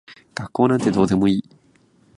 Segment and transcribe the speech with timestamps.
[0.35, 1.43] 学校なんてどうでもいい。